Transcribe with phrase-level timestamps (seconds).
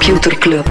[0.00, 0.66] Computer Club.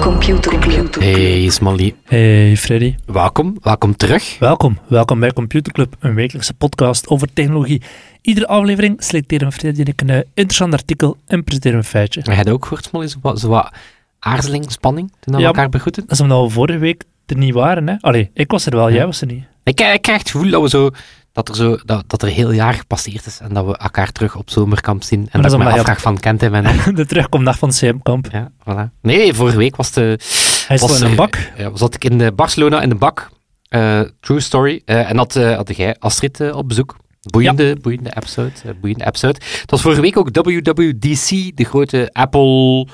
[0.00, 0.94] Computer Club.
[0.94, 4.38] Hey Smally, Hey Freddy, welkom, welkom terug.
[4.38, 4.78] welkom.
[4.88, 7.82] Welkom bij Computer Club, een wekelijkse podcast over technologie.
[8.22, 12.20] Iedere aflevering selecteren Freddy en ik een interessant artikel en presenteren een feitje.
[12.24, 13.06] Heb je dat ook gehoord, Smally?
[13.08, 13.72] Zo wat, zo wat
[14.18, 15.46] aarzeling, spanning, toen we Ja.
[15.46, 16.02] elkaar begroeten?
[16.02, 17.94] Dat is omdat we vorige week er niet waren, hè?
[18.00, 18.94] Allee, ik was er wel, Ja.
[18.94, 19.44] jij was er niet.
[19.68, 20.90] Ik, ik krijg het gevoel dat, we zo,
[21.32, 24.36] dat, er zo, dat, dat er heel jaar gepasseerd is en dat we elkaar terug
[24.36, 25.20] op zomerkamp zien.
[25.20, 26.84] En dat dat, is ik me afvraag van, kent nog?
[26.94, 28.28] De terugkomdag van CM-kamp.
[28.32, 29.00] Ja, voilà.
[29.02, 30.18] Nee, vorige week was de...
[30.66, 31.38] Hij was, in een bak.
[31.56, 33.30] Ja, zat ik in de Barcelona in de bak.
[33.68, 34.82] Eh, true story.
[34.84, 36.96] Eh, en had, eh, had jij Astrid op bezoek.
[37.20, 38.52] Boeiende, boeiende episode.
[38.80, 39.38] boeiende episode.
[39.60, 42.86] Het was vorige week ook WWDC, de grote Apple...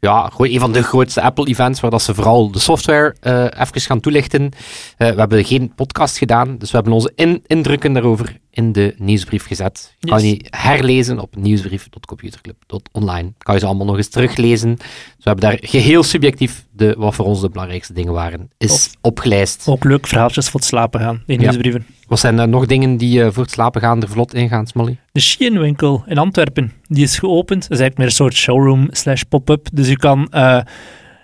[0.00, 4.00] Ja, een van de grootste Apple-events, waar dat ze vooral de software eh even gaan
[4.00, 4.50] toelichten.
[4.96, 8.94] Eh, we hebben geen podcast gedaan, dus we hebben onze in- indrukken daarover in de
[8.98, 9.94] nieuwsbrief gezet.
[9.98, 13.32] Je kan die herlezen op nieuwsbrief.computerclub.online.
[13.38, 14.74] Kan je ze allemaal nog eens teruglezen.
[14.76, 14.84] Dus
[15.16, 19.66] we hebben daar geheel subjectief de, wat voor ons de belangrijkste dingen waren, is opgelijst.
[19.68, 21.40] Ook leuk verhaaltjes voor het slapen gaan, in Ja.
[21.40, 21.86] nieuwsbrieven.
[22.06, 24.98] Wat zijn er nog dingen die eh, voor het slapen gaan er vlot ingaan, Smolly?
[25.12, 27.62] De Shein-winkel in Antwerpen, die is geopend.
[27.62, 29.68] Dat is eigenlijk meer een soort showroom slash pop-up.
[29.72, 30.60] Dus je kan eh,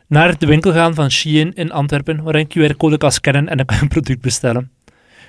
[0.09, 3.57] naar de winkel gaan van Shein in Antwerpen, waar je een QR-code kan scannen en
[3.57, 4.71] dan kan je een product bestellen.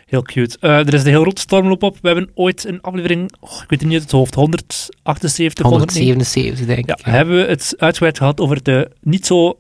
[0.08, 0.58] Heel cute.
[0.60, 1.98] Eh, er is een heel grote stormloop op.
[2.02, 5.66] We hebben ooit een aflevering, oh, ik weet het niet uit het hoofd, 178, 179.
[5.66, 7.06] 177, denk ik.
[7.06, 9.60] Ja, hebben we het uitgebreid gehad over de niet zo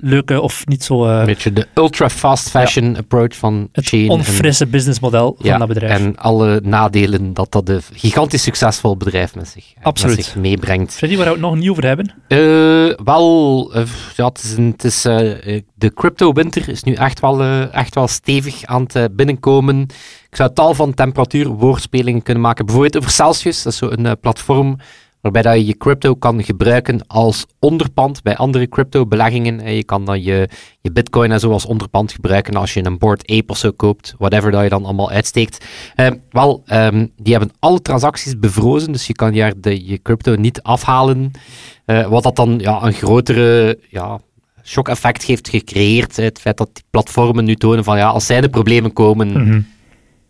[0.00, 4.04] leuke of niet zo eh, Een beetje de ultra-fast fashion approach van het Shein.
[4.04, 5.98] en- onfrisse businessmodel van ja, dat bedrijf.
[6.00, 10.16] En alle nadelen dat dat een gigantisch succesvol bedrijf met zich, Absoluut.
[10.16, 10.94] met zich meebrengt.
[10.94, 12.12] Freddy, waar we het nog niet over hebben?
[12.28, 13.82] Eh, wel, eh,
[14.16, 15.02] ja, het is, een, het is
[15.74, 17.42] de crypto-winter is nu echt wel,
[17.72, 19.80] echt wel stevig aan het binnenkomen.
[20.30, 22.64] Ik zou tal van temperatuur-woordspelingen kunnen maken.
[22.64, 24.78] Bijvoorbeeld over Celsius, dat is zo'n een platform
[25.32, 29.74] waarbij dat je je crypto kan gebruiken als onderpand bij andere crypto-beleggingen.
[29.74, 30.48] Je kan dan je,
[30.80, 34.14] je bitcoin en zo als onderpand gebruiken als je een Bored Ape of zo koopt,
[34.18, 35.64] whatever dat je dan allemaal uitsteekt.
[35.94, 40.62] Eh, wel, ehm, die hebben alle transacties bevrozen, dus je kan de, je crypto niet
[40.62, 41.30] afhalen.
[41.84, 44.20] Eh, wat dat dan ja, een grotere ja,
[44.64, 46.16] shock-effect heeft gecreëerd.
[46.16, 49.60] Het feit dat die platformen nu tonen van ja, als zij de problemen komen, Mhm.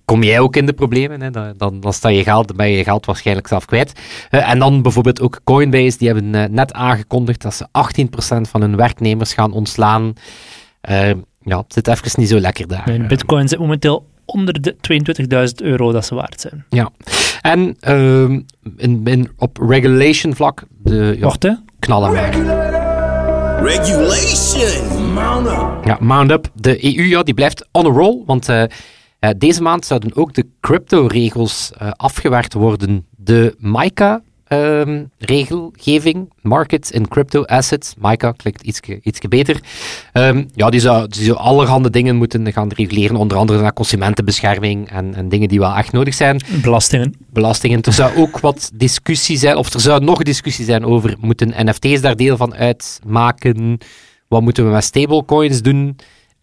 [0.09, 1.21] Kom jij ook in de problemen.
[1.21, 1.31] Hè?
[1.31, 3.93] Dan, dan, dan sta je geld, dan ben je je geld waarschijnlijk zelf kwijt.
[4.31, 8.61] Eh, en dan bijvoorbeeld ook Coinbase, die hebben eh, net aangekondigd dat ze 18% van
[8.61, 10.13] hun werknemers gaan ontslaan.
[10.81, 11.11] Eh,
[11.43, 12.83] ja, het zit even niet zo lekker daar.
[12.87, 14.77] Mijn bitcoin zit momenteel onder de
[15.61, 16.65] 22.000 euro dat ze waard zijn.
[16.69, 16.91] Ja.
[17.41, 18.41] En ehm,
[18.77, 21.53] in, in, op regulation vlak, de ja, Wacht, hè.
[21.79, 22.13] knallen.
[23.63, 25.13] Regulation.
[25.13, 25.85] Mount up.
[25.85, 28.49] Ja, Mount Up, de EU, ja, die blijft on a roll, want
[29.19, 33.06] eh, deze maand zouden ook de crypto-regels eh, afgewerkt worden.
[33.17, 39.61] De MICA-regelgeving, Markets in Crypto Assets, MICA klinkt ietsje, ietsje beter,
[40.12, 44.91] Ehm, ja, die zou, die zou allerhande dingen moeten gaan reguleren, onder andere naar consumentenbescherming
[44.91, 47.15] en, en dingen die wel echt nodig zijn Belastingen.
[47.33, 47.83] belastingen.
[47.83, 52.00] Er zou ook wat discussie zijn, of er zou nog discussie zijn over, moeten NFT's
[52.00, 53.79] daar deel van uitmaken?
[54.29, 55.97] Wat moeten we met stablecoins doen?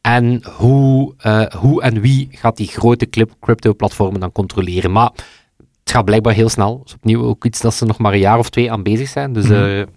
[0.06, 4.92] En hoe, eh, hoe en wie gaat die grote clip- crypto-platformen dan controleren?
[4.92, 5.12] Maar
[5.58, 6.78] het gaat blijkbaar heel snel.
[6.78, 9.08] Dat is opnieuw ook iets dat ze nog maar een jaar of twee aan bezig
[9.10, 9.34] zijn.
[9.34, 9.88] Dus, eh, eh,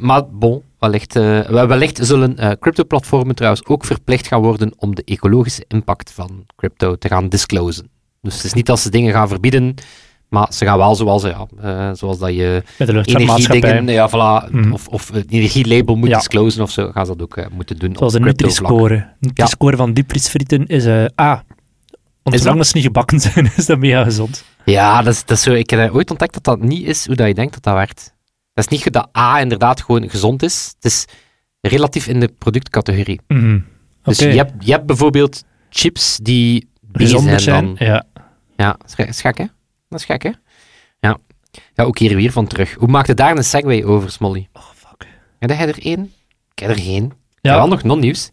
[0.00, 5.64] maar bon, wellicht, wel- wellicht zullen crypto-platformen trouwens ook verplicht gaan worden om de ecologische
[5.68, 7.88] impact van crypto te gaan disclosen.
[8.22, 9.74] Dus het is niet dat ze dingen gaan verbieden,
[10.34, 12.62] maar ze gaan wel zoals, ja, eh, zoals dat je
[13.04, 14.72] energiedingen, ja, voilà, Mhm.
[14.72, 16.16] of, of het energielabel moet Ja.
[16.16, 17.96] disclosen of zo, gaan ze dat ook eh, moeten doen.
[17.96, 18.70] Zoals crypto-vlak.
[18.70, 19.08] Nutri-score.
[19.20, 21.44] Nutri-score van diepvriesfrieten is eh A.
[22.22, 22.66] Zolang dat?
[22.66, 24.44] ze niet gebakken zijn, is dat mega gezond.
[24.64, 27.16] Ja, dat is, dat is zo, ik heb ooit ontdekt dat dat niet is hoe
[27.16, 28.14] dat je denkt dat dat werkt.
[28.54, 30.72] Dat is niet dat A inderdaad gewoon gezond is.
[30.74, 31.04] Het is
[31.60, 33.20] relatief in de productcategorie.
[33.28, 33.58] Mhm.
[34.02, 37.86] Dus je, hebt, je hebt bijvoorbeeld chips die B Gezonder zijn dan...
[37.86, 38.04] Ja.
[38.56, 38.76] Ja,
[39.22, 39.44] hè?
[39.88, 40.30] Dat is gek, hè?
[41.00, 41.18] Ja.
[41.74, 42.74] Ja, ook hier weer van terug.
[42.74, 44.48] Hoe maakte daar een segue over, Smolly?
[44.52, 45.06] Oh, fuck.
[45.38, 46.12] Heb jij er één?
[46.54, 47.12] Ik heb er geen.
[47.40, 47.50] Ja.
[47.50, 47.56] Ja.
[47.56, 48.30] Wel nog non-nieuws.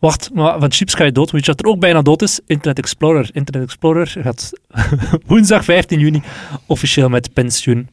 [0.00, 1.30] Wacht, maar van chips ga je dood.
[1.30, 2.40] Weet je wat er ook bijna dood is?
[2.46, 3.30] Internet Explorer.
[3.32, 4.52] Internet Explorer gaat
[5.26, 6.22] woensdag 15 juni
[6.66, 7.88] officieel met pensioen.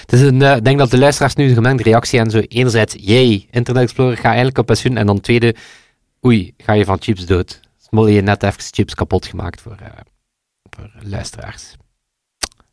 [0.00, 2.40] Het is een, eh, ik denk dat de luisteraars nu een gemengde reactie hebben.
[2.40, 4.96] Zo, enerzijds, jee, Internet Explorer gaat eigenlijk op pensioen.
[4.96, 5.54] En dan tweede,
[6.26, 7.60] oei, ga je van chips dood.
[7.78, 9.86] Smolly heeft net even chips kapot gemaakt voor, eh,
[10.70, 11.74] voor luisteraars.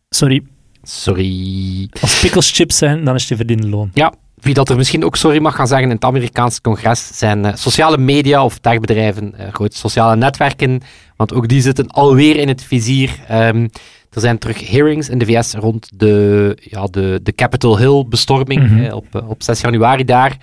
[0.10, 0.42] Sorry,
[0.84, 1.88] Sorry.
[2.02, 3.92] als pickles chips zijn, dan is het je verdiende loon.
[3.94, 7.46] Ja, wie dat er misschien ook sorry mag gaan zeggen in het Amerikaanse congres, zijn
[7.46, 10.82] eh, sociale media of techbedrijven, uh, grote sociale netwerken,
[11.16, 13.20] want ook die zitten alweer in het vizier.
[13.28, 13.68] Ehm,
[14.12, 18.62] er zijn terug hearings in de VS rond de, ja, de, de Capitol Hill bestorming
[18.62, 18.76] Mhm.
[18.78, 20.38] hè, op, op 6 januari daar.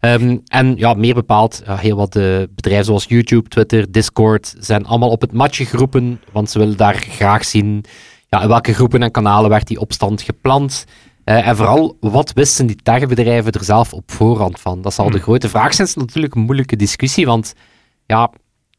[0.00, 4.86] Ehm, en ja, meer bepaald, ja, heel wat de bedrijven zoals YouTube, Twitter, Discord zijn
[4.86, 7.84] allemaal op het matje geroepen, want ze willen daar graag zien
[8.30, 10.84] ja, in welke groepen en kanalen werd die opstand gepland.
[11.24, 14.82] Eh, en vooral, wat wisten die techbedrijven er zelf op voorhand van?
[14.82, 15.88] Dat zal de grote vraag zijn.
[15.88, 17.54] Het is natuurlijk een moeilijke discussie, want
[18.06, 18.30] ja,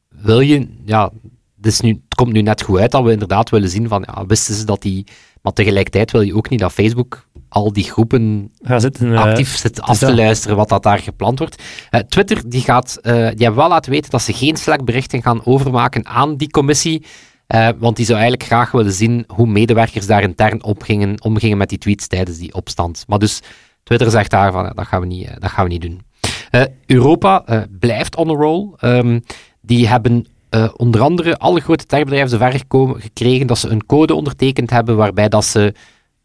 [0.10, 0.68] wil je...
[0.86, 1.12] Ja,
[1.56, 4.04] het, is nu, het komt nu net goed uit dat we inderdaad willen zien van,
[4.08, 5.06] ja, wisten ze dat die...
[5.42, 9.82] Maar tegelijkertijd wil je ook niet dat Facebook al die groepen zitten, eh, actief zit
[9.82, 11.64] af te luisteren wat dat daar gepland wordt.
[11.90, 16.06] Eh, Twitter die gaat, die hebben wel laten weten dat ze geen Slack-berichten gaan overmaken
[16.06, 17.06] aan die commissie.
[17.52, 21.70] Eh, want die zou eigenlijk graag willen zien hoe medewerkers daar intern omgingen, omgingen met
[21.70, 23.04] die tweets tijdens die opstand.
[23.08, 23.42] Maar dus
[23.84, 26.02] Twitter zegt daarvan, ja, dat, gaan we niet, eh, dat gaan we niet doen.
[26.52, 28.70] Eh, Europa eh, blijft on a roll.
[28.78, 29.20] Ehm,
[29.62, 32.64] die hebben eh, onder andere alle grote techbedrijven zover
[33.02, 35.74] gekregen dat ze een code ondertekend hebben waarbij dat ze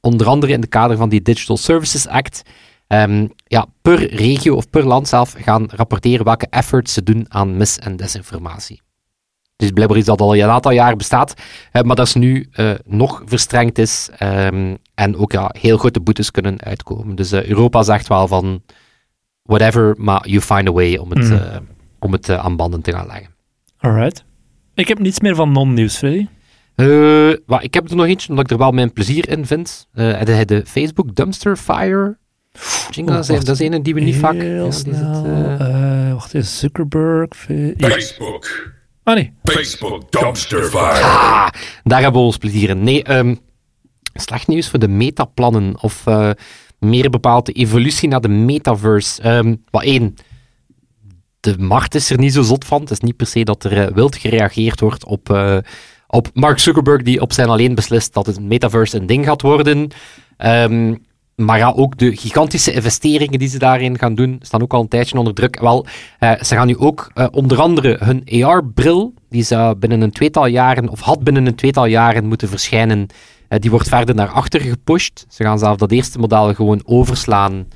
[0.01, 2.43] onder andere in het kader van die Digital Services Act
[2.87, 7.57] ehm, ja, per regio of per land zelf gaan rapporteren welke efforts ze doen aan
[7.57, 8.85] mis- en desinformatie.
[9.57, 11.35] Dus blijkbaar is dat al een aantal jaar bestaat,
[11.73, 16.01] eh, maar dat is nu eh, nog verstrengd is ehm, en ook ja, heel grote
[16.01, 17.17] boetes kunnen uitkomen.
[17.17, 18.63] Dus eh, Europa zegt wel van
[19.43, 21.33] whatever, maar you find a way om het, Mm.
[21.33, 21.57] eh,
[21.99, 23.29] om het aan banden te gaan leggen.
[23.79, 24.25] Alright.
[24.75, 26.27] Ik heb niets meer van non-nieuws, Freddy.
[26.75, 27.31] Eh,
[27.61, 29.89] ik heb er nog eentje, omdat ik er wel mijn plezier in vind.
[29.93, 32.19] Eh de, de Facebook Dumpster Fire
[32.91, 33.47] jingle, dat, is, wacht.
[33.47, 34.35] dat is een die we niet vaak...
[34.35, 35.23] Heel ja, snel.
[36.15, 37.29] wacht eens, Zuckerberg.
[37.79, 38.75] Facebook.
[39.07, 39.33] Ah nee.
[39.43, 41.05] Facebook dumpster fire.
[41.05, 41.49] Ah,
[41.83, 42.83] daar hebben we ons plezier in.
[42.83, 43.35] Nee, ehm,
[44.15, 45.83] slecht nieuws voor de metaplannen.
[45.83, 46.31] Of eh,
[46.79, 49.23] meer bepaald de evolutie naar de metaverse.
[49.23, 50.15] Ehm wat één,
[51.41, 52.81] de markt is er niet zo zot van.
[52.81, 55.57] Het is niet per se dat er eh, wild gereageerd wordt op, eh,
[56.07, 59.89] op Mark Zuckerberg, die op zijn alleen beslist dat het metaverse een ding gaat worden.
[60.37, 60.95] Ehm,
[61.37, 64.89] maar ja, ook de gigantische investeringen die ze daarin gaan doen, staan ook al een
[64.89, 65.61] tijdje onder druk.
[65.61, 65.87] Wel,
[66.19, 70.47] eh, ze gaan nu ook eh, onder andere hun AR-bril, die zou binnen een tweetal
[70.47, 73.07] jaren, of had binnen een tweetal jaren moeten verschijnen,
[73.49, 75.27] eh, die wordt verder naar achter gepusht.
[75.29, 77.67] Ze gaan zelf dat eerste model gewoon overslaan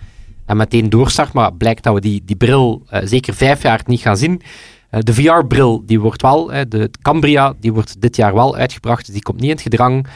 [0.46, 4.16] en meteen doorstart, maar blijkt dat we die, die bril zeker vijf jaar niet gaan
[4.16, 4.42] zien.
[4.90, 9.22] De VR-bril, die wordt wel, de Cambria, die wordt dit jaar wel uitgebracht, dus die
[9.22, 10.06] komt niet in het gedrang.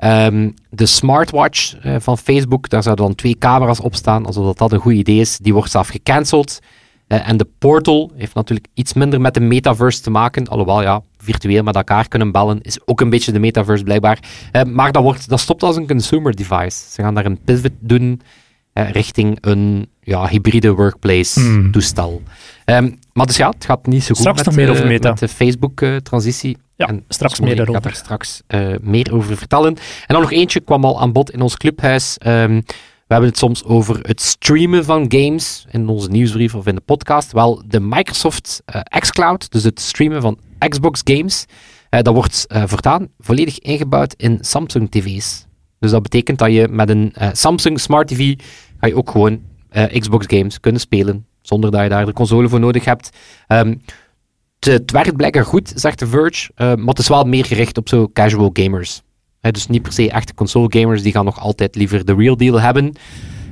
[0.00, 4.58] Ehm, de smartwatch eh, van Facebook, daar zouden dan twee camera's op staan, alsof dat,
[4.58, 5.38] dat een goed idee is.
[5.38, 6.58] Die wordt zelf gecanceld.
[7.06, 10.48] Eh, en de Portal heeft natuurlijk iets minder met de metaverse te maken.
[10.48, 14.18] Alhoewel, ja, virtueel met elkaar kunnen bellen is ook een beetje de metaverse blijkbaar.
[14.52, 16.90] Eh, maar dat, wordt, dat stopt als een consumer device.
[16.90, 18.20] Ze gaan daar een pivot doen
[18.72, 21.70] richting een ja, hybride workplace Hmm.
[21.72, 22.22] toestel.
[22.64, 25.08] Ehm, maar dus ja, het gaat niet zo goed Straks met, nog meer over Meta.
[25.08, 26.56] met de Facebook-transitie.
[26.80, 27.82] Ja, En straks meer Ik ga daarover.
[27.82, 29.76] daar straks eh, meer over vertellen.
[29.76, 32.18] En dan nog eentje kwam al aan bod in ons clubhuis.
[32.18, 32.60] Ehm,
[33.06, 36.80] we hebben het soms over het streamen van games in onze nieuwsbrief of in de
[36.80, 37.32] podcast.
[37.32, 40.38] Wel, de Microsoft eh, xCloud, dus het streamen van
[40.68, 41.44] Xbox games,
[41.88, 45.46] eh, dat wordt eh, voortaan volledig ingebouwd in Samsung TV's.
[45.78, 48.34] Dus dat betekent dat je met een Samsung Smart TV
[48.80, 49.40] ga je ook gewoon
[49.98, 53.10] Xbox games kunnen spelen, zonder dat je daar de console voor nodig hebt.
[53.46, 53.74] Ehm,
[54.60, 57.78] het, het werkt blijkbaar goed, zegt The Verge, eh, maar het is wel meer gericht
[57.78, 59.02] op zo casual gamers.
[59.40, 62.60] Dus niet per se echte console gamers, die gaan nog altijd liever de real deal
[62.60, 62.92] hebben.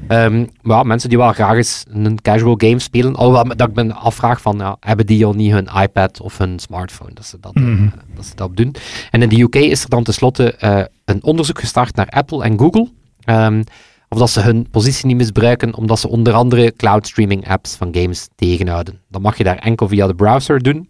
[0.09, 3.75] Ehm, maar ja, mensen die wel graag eens een casual game spelen, alhoewel dat ik
[3.75, 7.37] me afvraag van, ja, hebben die al niet hun iPad of hun smartphone, dat ze
[7.41, 7.89] dat, eh, Mhm.
[8.15, 8.75] dat, ze dat doen.
[9.11, 12.59] En in de UK is er dan tenslotte eh, een onderzoek gestart naar Apple en
[12.59, 12.89] Google,
[13.25, 13.63] ehm,
[14.09, 17.89] of dat ze hun positie niet misbruiken, omdat ze onder andere cloud streaming apps van
[17.95, 19.01] games tegenhouden.
[19.09, 20.89] Dan mag je daar enkel via de browser doen.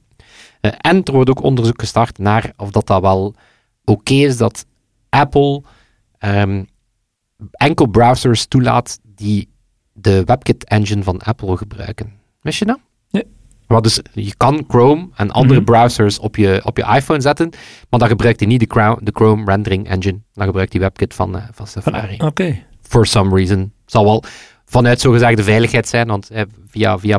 [0.72, 3.34] Eh, en er wordt ook onderzoek gestart naar of dat, dat wel
[3.84, 4.66] oké is dat
[5.08, 5.62] Apple
[6.18, 6.64] ehm,
[7.50, 9.48] enkel browsers toelaat die
[9.92, 12.12] de WebKit engine van Apple gebruiken.
[12.40, 12.78] Wist je dat?
[13.10, 13.24] Nee.
[13.66, 15.64] Maar dus je kan Chrome en andere Mhm.
[15.70, 17.48] browsers op je, op je iPhone zetten,
[17.90, 20.20] maar dan gebruikt hij niet de, Chrome- de Chrome rendering engine.
[20.32, 22.16] Dan gebruikt hij WebKit van, eh, van Safari.
[22.18, 22.62] Oké.
[22.82, 23.72] For some reason.
[23.86, 24.22] Zal wel
[24.64, 27.18] vanuit zogezegde veiligheid zijn, want eh, via, via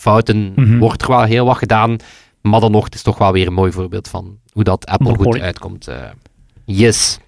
[0.00, 0.78] browserfouten Mhm.
[0.78, 1.96] wordt er wel heel wat gedaan.
[2.40, 5.14] Maar dan nog, het is toch wel weer een mooi voorbeeld van hoe dat Apple
[5.14, 5.88] goed uitkomt.
[5.88, 5.96] eh.
[6.64, 7.18] yes.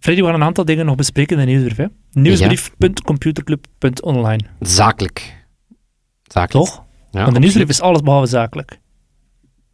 [0.00, 1.76] Freddy, we gaan een aantal dingen nog bespreken in de nieuwsbrief.
[1.76, 1.86] Hè?
[2.20, 4.40] Nieuwsbrief.computerclub.online.
[4.60, 5.44] Zakelijk.
[6.22, 6.66] Zakelijk.
[6.66, 6.82] Toch?
[7.10, 8.78] Ja, Want de nieuwsbrief is alles behalve zakelijk.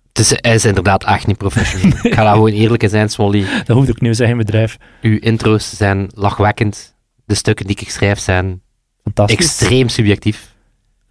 [0.08, 1.92] Het is, hij is inderdaad echt niet professioneel.
[2.02, 3.44] Ik ga daar gewoon eerlijk in zijn, Smolly.
[3.64, 4.76] Dat hoeft ook niet, we zijn geen bedrijf.
[5.02, 6.94] Uw intro's zijn lachwekkend.
[7.24, 8.62] De stukken die ik schrijf zijn
[9.02, 9.36] Fantastisch.
[9.36, 10.49] extreem subjectief.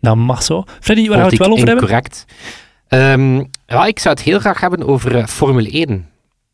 [0.02, 0.64] Dat mag zo.
[0.80, 1.84] Freddy, waar gaan we het wel over hebben?
[1.84, 2.26] incorrect.
[2.88, 6.08] Ehm, ja, ik zou het heel graag hebben over eh, Formule 1.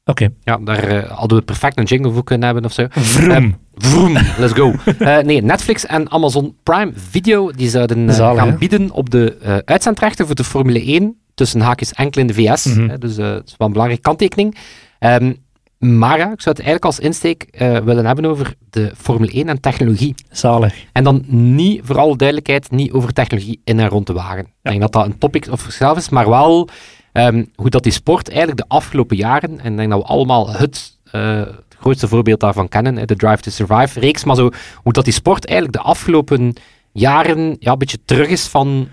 [0.06, 0.30] Oké.
[0.44, 2.86] Ja, daar eh, hadden we perfect een jingle voor kunnen hebben of zo.
[2.90, 3.58] Vroom.
[3.76, 4.74] Vroom, let's go.
[5.00, 8.58] Eh, nee, Netflix en Amazon Prime Video die zouden Zalig, gaan hè?
[8.58, 12.66] bieden op de uitzendrechten voor de Formule 1 tussen haakjes enkel in de VS.
[12.66, 13.00] Mhm.
[13.00, 14.58] dus dat is wel een belangrijke kanttekening.
[15.00, 15.34] Ehm,
[15.80, 19.60] maar ik zou het eigenlijk als insteek eh, willen hebben over de Formule 1 en
[19.60, 20.16] technologie.
[20.30, 20.86] Zalig.
[20.92, 24.40] En dan niet, voor alle duidelijkheid, niet over technologie in en rond de wagen.
[24.44, 26.70] Ik denk dat dat een topic of zichzelf is, maar wel
[27.12, 30.50] ehm, hoe dat die sport eigenlijk de afgelopen jaren, en ik denk dat we allemaal
[30.50, 31.42] het eh,
[31.80, 35.46] grootste voorbeeld daarvan kennen, de Drive to Survive reeks, maar zo, hoe dat die sport
[35.46, 36.54] eigenlijk de afgelopen
[36.92, 38.88] jaren ja, een beetje terug is van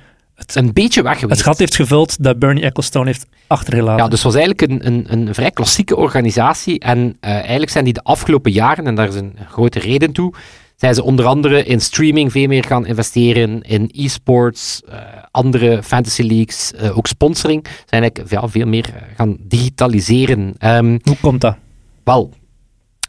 [0.47, 1.39] een beetje weg geweest.
[1.39, 4.05] Het gat heeft gevuld dat Bernie Ecclestone heeft achtergelaten.
[4.05, 6.79] Ja, dus het was eigenlijk een, een, een vrij klassieke organisatie.
[6.79, 10.35] En eh, eigenlijk zijn die de afgelopen jaren, en daar is een grote reden toe,
[10.77, 14.99] zijn ze onder andere in streaming veel meer gaan investeren, in e-sports, eh,
[15.31, 17.65] andere fantasy leagues, eh, ook sponsoring.
[17.87, 20.55] Zijn eigenlijk ja, veel meer gaan digitaliseren.
[20.59, 21.57] Ehm, Hoe komt dat?
[22.05, 22.31] wel,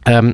[0.02, 0.32] ehm,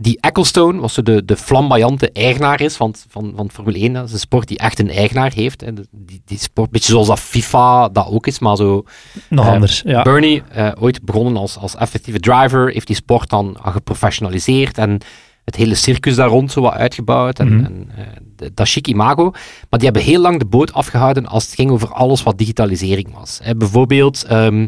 [0.00, 3.92] die Ecclestone, was zo de, de flamboyante eigenaar is van, van, van Formule 1.
[3.92, 5.58] Dat is een sport die echt een eigenaar heeft.
[5.60, 8.84] De- Die, die sport, een beetje zoals dat FIFA dat ook is, maar zo
[9.28, 9.82] Nog Eh, anders.
[9.84, 10.02] Ja.
[10.02, 14.98] Bernie, eh, ooit begonnen als, als effectieve driver, heeft die sport dan geprofessionaliseerd en
[15.44, 17.64] het hele circus daar rond zo wat uitgebouwd en, Mhm.
[17.64, 18.04] en eh,
[18.36, 19.30] de- dat chic imago.
[19.70, 23.14] Maar die hebben heel lang de boot afgehouden als het ging over alles wat digitalisering
[23.18, 23.40] was.
[23.56, 24.66] Bijvoorbeeld, ehm,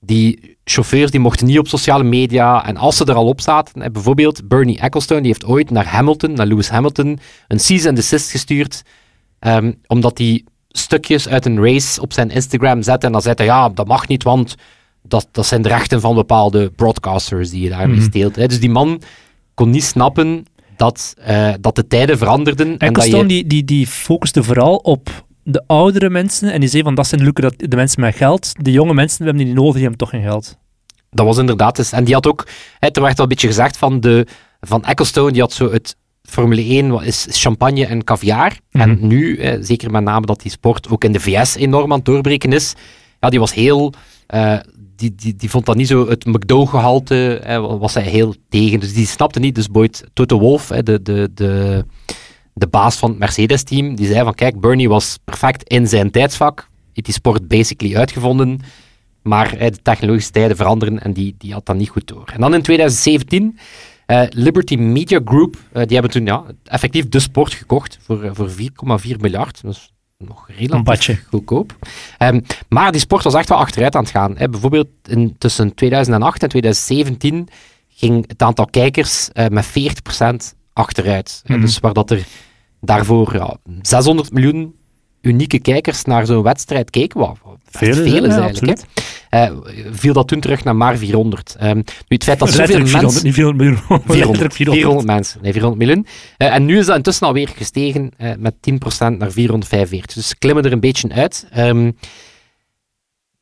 [0.00, 3.92] die chauffeurs die mochten niet op sociale media en als ze er al op zaten,
[3.92, 8.30] bijvoorbeeld Bernie Ecclestone, die heeft ooit naar Hamilton, naar Lewis Hamilton, een cease and desist
[8.30, 8.82] gestuurd,
[9.38, 13.46] ehm, omdat hij stukjes uit een race op zijn Instagram zette en dan zei hij,
[13.46, 14.54] ja, dat mag niet, want
[15.02, 18.04] dat, dat zijn de rechten van bepaalde broadcasters die je daarmee Mhm.
[18.06, 18.36] steelt.
[18.36, 18.46] Hè.
[18.46, 19.02] Dus die man
[19.54, 20.44] kon niet snappen
[20.76, 22.66] dat, eh, dat de tijden veranderden.
[22.66, 26.68] en dat Ecclestone je, die, die, die focuste vooral op de oudere mensen en die
[26.68, 28.52] zei van dat zijn lukken dat de mensen met geld.
[28.58, 30.58] De jonge mensen hebben die nodig, die hebben toch geen geld.
[31.10, 31.76] Dat was inderdaad.
[31.76, 32.46] Dus, en die had ook,
[32.78, 34.26] hè, er werd al een beetje gezegd van, de,
[34.60, 38.58] van Ecclestone, die had zo het Formule 1 wat is champagne en caviar.
[38.70, 38.82] Mhm.
[38.82, 41.96] En nu, eh, zeker met name dat die sport ook in de VS enorm aan
[41.96, 42.74] het doorbreken is,
[43.20, 43.92] ja, die was heel,
[44.26, 44.58] eh,
[44.96, 48.80] die, die, die vond dat niet zo het McDo-gehalte, eh, was hij heel tegen.
[48.80, 49.54] Dus die snapte niet.
[49.54, 51.84] Dus Boyd Toto Wolff, hè, de, de, de,
[52.52, 56.68] de baas van het Mercedes-team, die zei van, kijk, Bernie was perfect in zijn tijdsvak,
[56.92, 58.60] heeft die sport basically uitgevonden.
[59.22, 62.30] Maar de technologische tijden veranderen en die, die had dat niet goed door.
[62.32, 63.58] En dan in 2017,
[64.06, 68.30] eh, Liberty Media Group, eh, die hebben toen ja, effectief de sport gekocht voor, eh,
[68.34, 69.62] voor 4,4 miljard.
[69.62, 71.76] Dat is nog relatief goedkoop.
[72.18, 74.36] Ehm, maar die sport was echt wel achteruit aan het gaan.
[74.36, 74.48] Hè.
[74.48, 77.48] Bijvoorbeeld in, tussen 2008 en 2017
[77.88, 81.42] ging het aantal kijkers eh, met 40% achteruit.
[81.46, 81.60] Mhm.
[81.60, 82.24] Dus waar dat er
[82.80, 84.74] daarvoor ja, 600 miljoen
[85.20, 87.38] unieke kijkers naar zo'n wedstrijd keken, wat
[87.70, 88.80] Veel, is Ja, eigenlijk.
[89.30, 89.50] Eh,
[89.90, 91.56] viel dat toen terug naar maar 400.
[91.58, 93.24] Ehm, nu, het feit dat zoveel Letterlijk 400, mensen...
[93.24, 93.86] niet 400 miljoen.
[93.86, 94.86] 400, Letterlijk 400.
[94.86, 96.06] 400 mensen, nee, 400 miljoen.
[96.36, 100.14] Eh, en nu is dat intussen alweer gestegen eh, met 10% naar 445.
[100.14, 101.46] Dus ze klimmen er een beetje uit.
[101.50, 101.90] Ehm,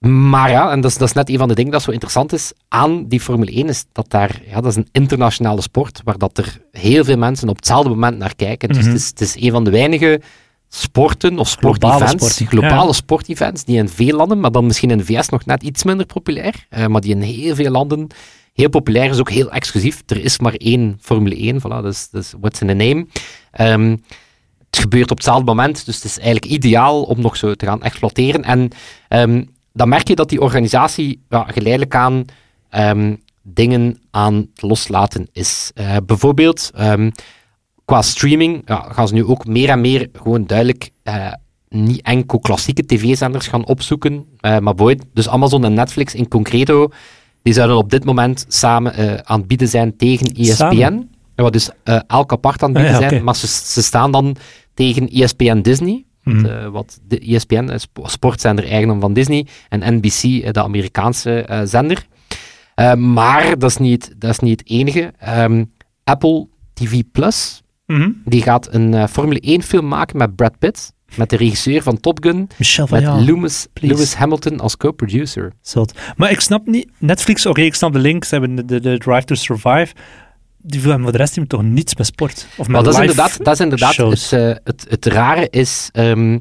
[0.06, 2.32] maar ja, en dat is, dat is net een van de dingen dat zo interessant
[2.32, 6.18] is aan die Formule 1, is dat daar, ja, dat is een internationale sport, waar
[6.18, 8.68] dat er heel veel mensen op hetzelfde moment naar kijken.
[8.68, 8.86] Dus Mhm.
[8.86, 10.20] het, is, het is een van de weinige
[10.68, 12.92] sporten of Globale sportevents, globale ja.
[12.92, 16.06] sportevents, die in veel landen, maar dan misschien in de VS nog net iets minder
[16.06, 18.06] populair, eh, maar die in heel veel landen
[18.54, 20.02] heel populair is, ook heel exclusief.
[20.06, 23.06] Er is maar één Formule 1, voilà, dus, dus what's in the name.
[23.50, 23.96] Ehm,
[24.70, 27.82] het gebeurt op hetzelfde moment, dus het is eigenlijk ideaal om nog zo te gaan
[27.82, 28.42] exploiteren.
[28.42, 28.70] En
[29.08, 32.24] ehm, dan merk je dat die organisatie ja, geleidelijk aan
[32.68, 35.70] ehm, dingen aan het loslaten is.
[35.74, 37.10] Eh, bijvoorbeeld, ehm,
[37.84, 41.32] qua streaming ja, gaan ze nu ook meer en meer gewoon duidelijk eh,
[41.68, 46.88] niet enkel klassieke tv-zenders gaan opzoeken, eh, maar bijvoorbeeld dus Amazon en Netflix in concreto,
[47.42, 51.08] die zouden op dit moment samen aan het bieden zijn tegen ESPN.
[51.34, 51.70] Wat dus
[52.06, 54.36] elk apart aan het bieden Ah, ja, zijn, maar ze, ze staan dan
[54.74, 56.04] tegen ESPN Disney,
[56.36, 56.46] Mhm.
[56.46, 61.60] eh, wat de ESPN, is sportzender eigendom van Disney, en NBC, eh, de Amerikaanse eh,
[61.64, 62.06] zender.
[62.74, 65.12] Eh, maar dat is niet, dat is niet het enige.
[65.18, 65.64] Ehm,
[66.04, 68.10] Apple TV Plus, Mhm.
[68.24, 72.00] die gaat een eh, Formule 1 film maken met Brad Pitt, met de regisseur van
[72.00, 73.02] Top Gun, Michel met.
[73.02, 73.66] Lewis.
[73.74, 75.52] Lewis Hamilton als co-producer.
[76.16, 78.98] Maar ik snap niet, Netflix, oké, ik snap de link, ze hebben de, de, de
[78.98, 79.86] Drive to Survive.
[80.70, 82.46] Die hebben voor de rest toch niets met sport?
[82.50, 85.88] Of met Maar dat is inderdaad, dat is inderdaad het, eh, het, het rare is,
[85.92, 86.38] ehm,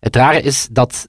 [0.00, 1.08] het rare is dat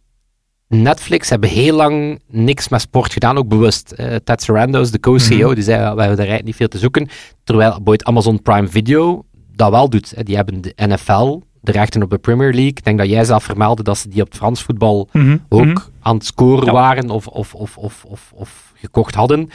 [0.68, 3.92] Netflix hebben heel lang niks met sport gedaan, ook bewust.
[3.92, 5.56] Eh, Ted Sarandos, de co-CEO, Mhm.
[5.56, 7.08] die zei, we hebben daar eigenlijk niet veel te zoeken.
[7.44, 10.12] Terwijl bijvoorbeeld Amazon Prime Video dat wel doet.
[10.16, 10.24] Hè.
[10.24, 12.68] Die hebben de NFL, de rechten op de Premier League.
[12.68, 15.66] Ik denk dat jij zelf vermeldde dat ze die op het Frans voetbal Mhm, ook
[15.66, 15.78] mhm.
[16.02, 16.72] aan het scoren Ja.
[16.72, 19.50] waren of, of, of, of, of, of gekocht hadden.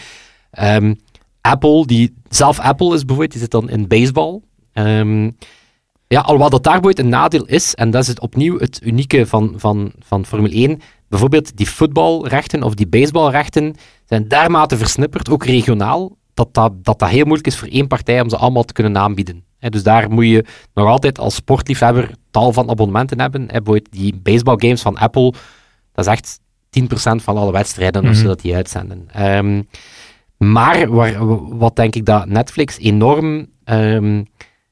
[0.50, 0.94] Ehm,
[1.40, 4.40] Apple, die, zelf Apple is bijvoorbeeld, die zit dan in baseball.
[4.72, 5.30] Ehm,
[6.06, 9.26] ja, alhoewel dat daar bijvoorbeeld een nadeel is, en dat is het opnieuw het unieke
[9.26, 10.80] van, van, van Formule 1.
[11.08, 17.08] Bijvoorbeeld die voetbalrechten of die baseballrechten zijn dermate versnipperd, ook regionaal, dat dat, dat dat
[17.08, 19.44] heel moeilijk is voor één partij om ze allemaal te kunnen aanbieden.
[19.58, 23.46] Dus daar moet je nog altijd als sportliefhebber tal van abonnementen hebben.
[23.46, 25.32] Bijvoorbeeld die baseballgames van Apple,
[25.92, 26.40] dat is echt
[26.70, 28.28] 10% van alle wedstrijden als ze Mhm.
[28.32, 29.08] dat die uitzenden.
[29.12, 29.62] Ehm,
[30.38, 31.26] maar waar,
[31.58, 34.22] wat denk ik dat Netflix enorm, ehm,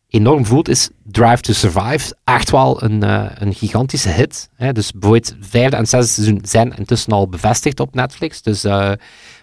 [0.08, 2.14] enorm voelt, is Drive to Survive.
[2.24, 4.48] Echt wel een, eh, een gigantische hit.
[4.54, 4.72] Hè.
[4.72, 8.42] Dus bijvoorbeeld vijfde en zesde seizoen zijn intussen al bevestigd op Netflix.
[8.42, 8.92] Dus, eh,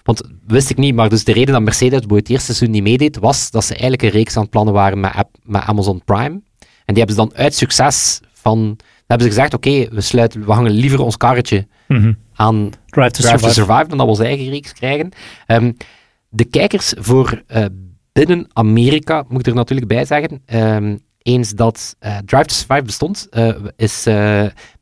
[0.03, 2.83] want wist ik niet, maar dus de reden dat Mercedes bijvoorbeeld het eerste seizoen niet
[2.83, 6.01] meedeed, was dat ze eigenlijk een reeks aan het plannen waren met, App- met Amazon
[6.05, 6.41] Prime.
[6.85, 8.77] En die hebben ze dan uit succes van...
[9.05, 12.13] Dan hebben ze gezegd, oké, we sluiten, we hangen liever ons karretje Mhm.
[12.33, 13.87] aan Drive to Drive to Survive.
[13.87, 15.09] Dan dat we onze eigen reeks krijgen.
[15.45, 15.71] Ehm,
[16.33, 17.65] de kijkers voor eh,
[18.11, 22.81] binnen Amerika, moet ik er natuurlijk bij zeggen, ehm, eens dat eh, Drive to Survive
[22.81, 24.03] bestond, eh, is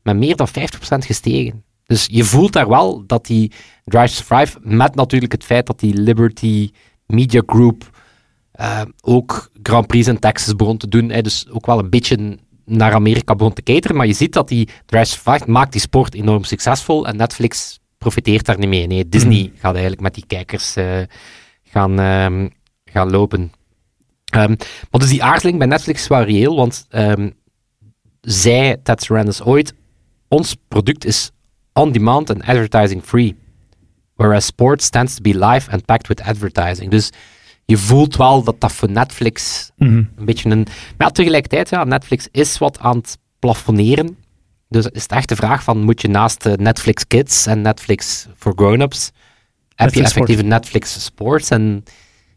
[0.02, 1.64] met meer dan 50% gestegen.
[1.86, 3.52] Dus je voelt daar wel dat die
[3.84, 6.70] Drive to Survive, met natuurlijk het feit dat die Liberty
[7.06, 7.90] Media Group
[9.00, 12.92] ook Grand Prix in Texas begon te doen, hè, dus ook wel een beetje naar
[12.92, 16.14] Amerika begon te cateren, maar je ziet dat die Drive to Survive maakt die sport
[16.14, 18.86] enorm succesvol en Netflix profiteert daar niet mee.
[18.86, 20.76] Nee, Disney gaat eigenlijk met die kijkers
[21.72, 22.48] gaan, ehm,
[22.84, 23.52] gaan lopen.
[24.24, 24.54] Ehm,
[24.90, 27.30] maar dus die aarzeling bij Netflix wel reëel, want ehm
[28.20, 29.74] zei Ted Sarandos ooit,
[30.28, 31.30] ons product is
[31.72, 33.36] on-demand en advertising-free.
[34.14, 36.90] Whereas sports tends to be live and packed with advertising.
[36.90, 37.10] Dus
[37.64, 39.90] je voelt wel dat dat voor Netflix Mhm.
[39.92, 40.62] een beetje een...
[40.96, 44.16] Maar ja, tegelijkertijd, ja, Netflix is wat aan het plafonneren.
[44.68, 48.26] Dus is het echt de vraag van, moet je naast eh, Netflix Kids en Netflix
[48.36, 49.10] for Grown-ups,
[49.82, 51.84] heb je effectief een Netflix Sports en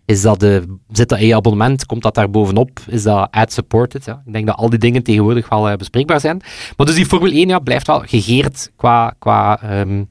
[0.05, 4.05] is dat de, zit dat in je abonnement, komt dat daar bovenop, is dat ad-supported?
[4.05, 4.21] Ja?
[4.25, 6.41] Ik denk dat al die dingen tegenwoordig wel eh, bespreekbaar zijn.
[6.77, 10.03] Maar dus die Formule 1 ja, blijft wel gegeerd qua, qua ehm,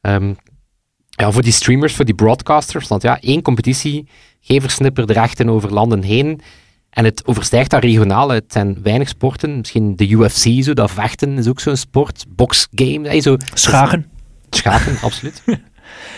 [0.00, 0.32] ehm,
[1.08, 2.88] ja, voor die streamers, voor die broadcasters.
[2.88, 6.40] Want ja, één competitiegever snippert de rechten over landen heen.
[6.90, 8.28] En het overstijgt dat regionaal.
[8.28, 9.56] Het zijn weinig sporten.
[9.58, 12.24] Misschien de UFC, zo, dat vechten is ook zo'n sport.
[12.28, 13.36] Boxgame, hey, zo.
[13.54, 14.06] Schaken.
[14.50, 15.42] Schaken, absoluut.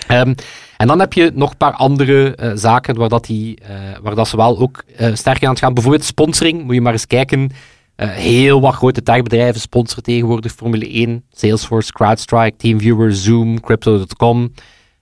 [0.08, 0.34] Ehm,
[0.76, 4.14] en dan heb je nog een paar andere eh, zaken waar, dat die, eh, waar
[4.14, 5.74] dat ze wel ook eh, sterk aan het gaan.
[5.74, 7.50] Bijvoorbeeld sponsoring, moet je maar eens kijken.
[7.96, 11.24] Heel wat grote techbedrijven sponsoren tegenwoordig Formule 1.
[11.32, 14.52] Salesforce, CrowdStrike, TeamViewer, Zoom, Crypto.com.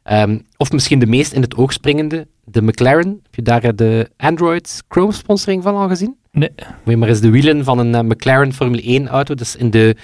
[0.02, 3.20] Ehm, of misschien de meest in het oog springende, de McLaren.
[3.22, 6.16] Heb je daar de Android Chrome sponsoring van al gezien?
[6.30, 6.50] Nee.
[6.56, 9.96] Moet je maar eens de wielen van een McLaren Formule 1 auto, dus in de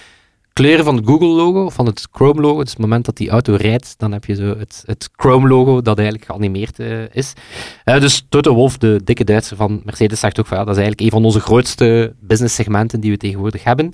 [0.59, 3.31] kleuren van het Google logo, of van het Chrome logo, dus het moment dat die
[3.31, 7.33] auto rijdt, dan heb je zo het, het Chrome logo dat eigenlijk geanimeerd eh, is.
[7.85, 10.83] Eh, dus Toto Wolff, de dikke Duitser van Mercedes, zegt ook van ja, dat is
[10.83, 13.87] eigenlijk een van onze grootste business segmenten die we tegenwoordig hebben.
[13.87, 13.93] Eh,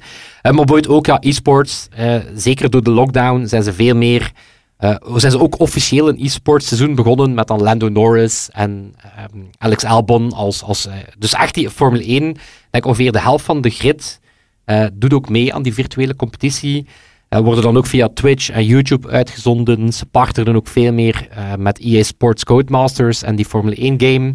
[0.52, 1.88] maar bijvoorbeeld ook ja, e-sports,
[2.34, 4.32] zeker door de lockdown zijn ze veel meer
[4.76, 9.42] eh, zijn ze ook officieel een e-sports seizoen begonnen met dan Lando Norris en ehm,
[9.58, 10.62] Alex Albon als...
[10.62, 12.38] als dus echt die Formule 1, ik
[12.70, 14.22] denk ongeveer de helft van de grid
[14.64, 16.86] eh, doet ook mee aan die virtuele competitie.
[17.28, 19.92] Eh, worden dan ook via Twitch en YouTube uitgezonden.
[19.92, 24.34] Ze partneren ook veel meer eh, met EA Sports Codemasters en die Formule 1 game.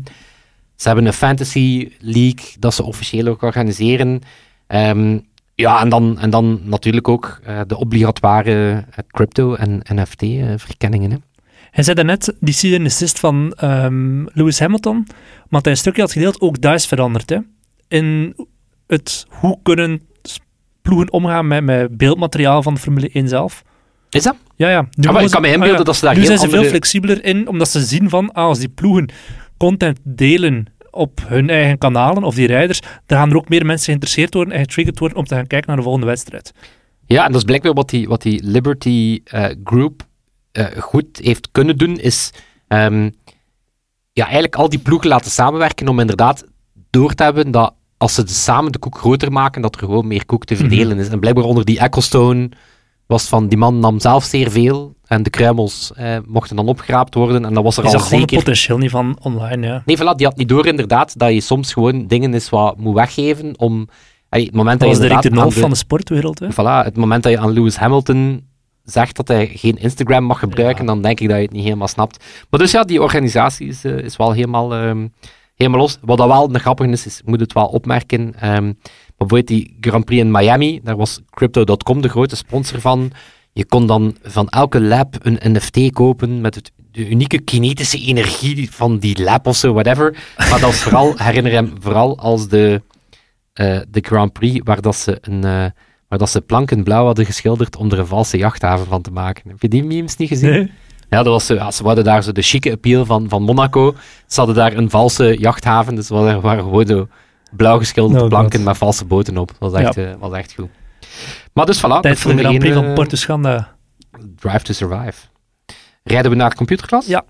[0.75, 4.21] Ze hebben een Fantasy League dat ze officieel ook organiseren.
[4.67, 5.19] Ehm,
[5.55, 11.23] ja, en dan, en dan natuurlijk ook de obligatoire crypto- en NFT-verkenningen.
[11.71, 15.07] Hij zei daarnet, die season assist van ehm, Lewis Hamilton,
[15.43, 17.29] omdat hij een stukje had gedeeld, ook dat is veranderd.
[17.29, 17.37] Hè?
[17.87, 18.35] In
[18.87, 20.01] het hoe kunnen
[20.81, 23.63] ploegen omgaan met, met beeldmateriaal van de Formule 1 zelf.
[24.09, 24.35] Is dat?
[24.55, 24.87] Ja, ja.
[24.91, 25.83] Nu Ah, maar ik kan me inbeelden ah, ja.
[25.83, 26.61] dat ze daar Nu zijn ze andere...
[26.61, 29.09] veel flexibeler in, omdat ze zien van, ah, als die ploegen
[29.57, 33.85] content delen op hun eigen kanalen, of die rijders, dan gaan er ook meer mensen
[33.85, 36.53] geïnteresseerd worden en getriggerd worden om te gaan kijken naar de volgende wedstrijd.
[37.05, 40.01] Ja, en dat is blijkbaar wat die, wat die Liberty eh, Group
[40.51, 42.33] eh, goed heeft kunnen doen, is
[42.67, 43.09] ehm,
[44.13, 46.43] ja, eigenlijk al die ploegen laten samenwerken om inderdaad
[46.89, 50.25] door te hebben dat als ze samen de koek groter maken, dat er gewoon meer
[50.25, 51.07] koek te verdelen is.
[51.07, 52.49] En blijkbaar onder die Ecclestone
[53.05, 57.13] was van, die man nam zelf zeer veel en de kruimels eh, mochten dan opgeraapt
[57.13, 58.37] worden en dat was er Is al zeker...
[58.37, 59.83] potentieel niet van online, ja.
[59.85, 62.95] Nee, voilà, die had niet door inderdaad dat je soms gewoon dingen is wat moet
[62.95, 63.87] weggeven om...
[64.29, 66.47] Het moment Dat dat was je direct de aan van de sportwereld, hè.
[66.51, 68.47] Voilà, het moment dat je aan Lewis Hamilton
[68.83, 71.87] zegt dat hij geen Instagram mag gebruiken, dan denk ik dat je het niet helemaal
[71.87, 72.23] snapt.
[72.49, 75.07] Maar dus ja, die organisatie is, eh, is wel helemaal, ehm,
[75.59, 75.97] helemaal los.
[76.01, 78.73] Wat dat wel een grappige is, is, moet het wel opmerken, ehm,
[79.17, 83.11] bijvoorbeeld die Grand Prix in Miami, daar was Crypto.com de grote sponsor van.
[83.53, 88.71] Je kon dan van elke lab een NFT kopen met het, de unieke kinetische energie
[88.71, 90.17] van die lab of zo, whatever.
[90.37, 92.81] Maar dat was vooral, herinner hem vooral als de,
[93.53, 95.43] eh, de Grand Prix, waar dat ze een...
[95.43, 95.65] eh,
[96.07, 99.49] waar dat ze planken blauw hadden geschilderd om er een valse jachthaven van te maken.
[99.49, 100.49] Heb je die memes niet gezien?
[100.49, 100.71] Nee.
[101.09, 103.95] Ja, dat was zo, ja, ze hadden daar zo de chique appeal van, van Monaco.
[104.27, 107.09] Ze hadden daar een valse jachthaven, dus er waren, gewoon
[107.51, 108.67] blauw geschilderde Oh, planken God.
[108.67, 109.47] met valse boten op.
[109.59, 110.69] Dat was echt, eh, was echt goed.
[111.53, 113.75] Maar dus voilà, Tijd voor de Formule Grand Prix 1, van eh, Porto Schanda.
[114.35, 115.27] Drive to Survive.
[116.03, 117.05] Rijden we naar de computerklas?
[117.05, 117.23] Ja.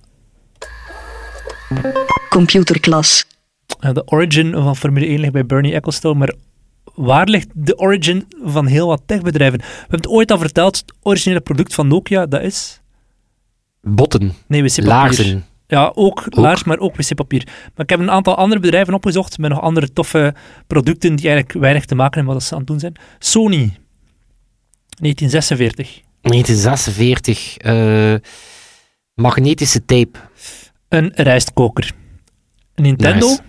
[2.30, 3.26] Computerklas.
[3.80, 6.34] Ja, de origin van Formule 1 ligt bij Bernie Ecclestone, maar
[6.96, 9.60] waar ligt de origin van heel wat techbedrijven?
[9.60, 12.82] We hebben het ooit al verteld, het originele product van Nokia, dat is...
[13.82, 14.88] Botten, Nee, wc-papier.
[14.88, 15.46] laarzen.
[15.68, 17.44] Ja, ook, laars, maar ook wc-papier.
[17.46, 20.34] Maar ik heb een aantal andere bedrijven opgezocht met nog andere toffe
[20.68, 22.94] producten die eigenlijk weinig te maken hebben met wat ze aan het doen zijn.
[23.20, 23.72] Sony,
[25.00, 26.02] 1946.
[26.22, 27.58] 1946.
[27.58, 28.14] eh,
[29.14, 30.20] magnetische tape.
[30.90, 31.92] Een rijstkoker.
[32.76, 33.42] Nintendo, Nice.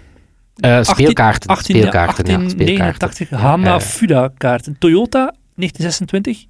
[0.56, 1.50] Eh, speelkaarten.
[1.50, 3.48] 18, speelkaarten, ja, 1889, speelkaarten.
[3.48, 4.78] Hana Ja, Fuda kaarten.
[4.78, 6.46] Toyota, 1926.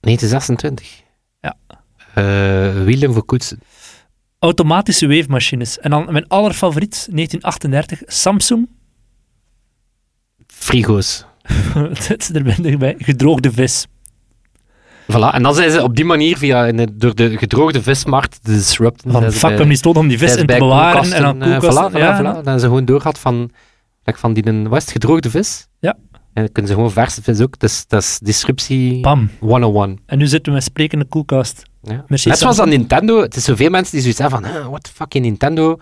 [0.00, 1.02] 1926.
[2.16, 3.58] Eh, wielen voor koetsen.
[4.38, 5.78] Automatische weefmachines.
[5.78, 8.68] En dan mijn allerfavoriet, 1938, Samsung.
[10.46, 11.24] Frigo's.
[12.08, 12.94] Dat is er bij.
[12.98, 13.86] Gedroogde vis.
[15.12, 15.32] Voilà.
[15.32, 19.10] En dan zijn ze op die manier via door de gedroogde vismarkt te disrupten.
[19.10, 21.58] Van fuck, hem niet stond om die vis in te bewaren en dan koelkasten, eh,
[21.58, 21.92] koelkasten.
[21.92, 22.44] voilà, voilà, ja, voilà.
[22.44, 23.50] Dan ze gewoon doorgehad van,
[24.04, 25.66] van die het, gedroogde vis.
[25.80, 25.96] Ja.
[26.12, 27.58] En dan kunnen ze gewoon verse vis ook.
[27.58, 29.30] Dat is, dat is disruptie Bam.
[29.40, 29.98] 101.
[30.06, 31.62] En nu zitten we met sprekende koelkast.
[31.88, 32.04] Ja.
[32.06, 32.68] Net zoals aan.
[32.68, 33.20] Nintendo.
[33.20, 35.78] Het is zoveel mensen die zoiets hebben van, "Huh, what the fuck in Nintendo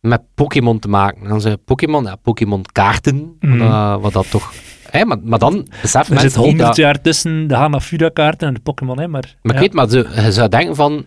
[0.00, 1.22] met Pokémon te maken.
[1.22, 3.36] En dan zeggen Pokémon, ja, Pokémon kaarten.
[3.40, 3.58] Mhm.
[3.58, 4.52] Wat, dat- wat dat toch...
[4.90, 6.76] Hè, maar, maar dan beseffen Er zit mensen 100 dat...
[6.76, 9.36] jaar tussen de Hana Fuda kaarten en de Pokémon, hè, maar...
[9.42, 11.06] Maar ik weet, maar ze, je zou denken van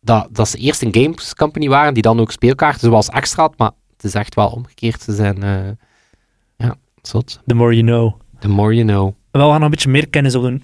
[0.00, 3.58] dat, dat ze eerst een games company waren die dan ook speelkaarten zoals extra had,
[3.58, 5.02] maar het is echt wel omgekeerd.
[5.02, 5.70] Ze zijn, eh,
[6.56, 7.40] ja, zot.
[7.46, 8.14] The more you know.
[8.38, 9.14] The more you know.
[9.30, 10.62] Wel, we gaan nog een beetje meer kennis op doen.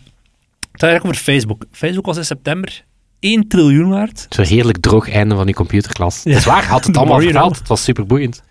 [0.77, 1.65] Het gaat eigenlijk over Facebook.
[1.73, 2.85] Facebook was in september
[3.21, 4.27] 1 triljoen waard.
[4.29, 6.23] Zo'n heerlijk droog einde van die computerklas.
[6.23, 6.31] Ja.
[6.31, 7.53] Het is waar, had het allemaal know.
[7.53, 8.43] Het was super boeiend.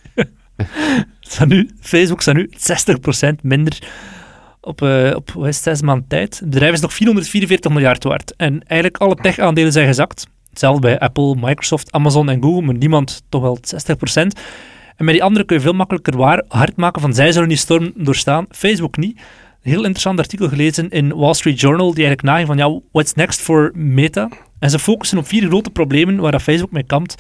[1.20, 2.50] Staat nu, Facebook staat nu
[3.30, 3.80] 60% minder
[4.62, 6.40] op, eh, op wat is het, zes maand tijd.
[6.40, 8.36] Het bedrijf is nog 444 miljard waard.
[8.36, 10.28] En eigenlijk alle tech-aandelen zijn gezakt.
[10.50, 14.40] Hetzelfde bij Apple, Microsoft, Amazon en Google, maar niemand toch wel 60%.
[14.96, 17.58] En met die andere kun je veel makkelijker waar, hard maken van zij zullen die
[17.58, 18.46] storm doorstaan.
[18.50, 19.20] Facebook niet.
[19.65, 23.41] Heel interessant artikel gelezen in Wall Street Journal, die eigenlijk naging van, ja, what's next
[23.41, 24.30] for Meta?
[24.60, 27.15] En ze focussen op vier grote problemen waar dat Facebook mee kampt.